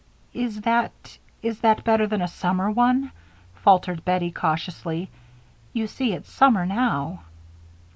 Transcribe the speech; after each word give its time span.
"Is 0.33 0.61
that 0.61 1.19
is 1.43 1.59
that 1.59 1.83
better 1.83 2.07
than 2.07 2.23
a 2.23 2.27
summer 2.27 2.71
one?" 2.71 3.11
faltered 3.61 4.03
Bettie, 4.03 4.31
cautiously. 4.31 5.11
"You 5.73 5.85
see 5.85 6.13
it's 6.13 6.27
summer 6.27 6.65
now." 6.65 7.19